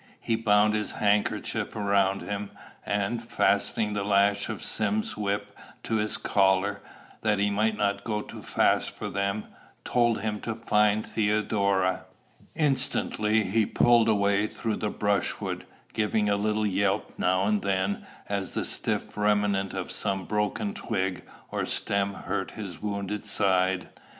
[0.19, 2.49] He bound his handkerchief round him,
[2.87, 6.81] and, fastening the lash of Sim's whip to his collar
[7.21, 9.45] that he might not go too fast for them,
[9.83, 12.05] told him to find Theodora.
[12.55, 18.55] Instantly he pulled away through the brushwood, giving a little yelp now and then as
[18.55, 21.21] the stiff remnant of some broken twig
[21.51, 23.89] or stem hurt his wounded side.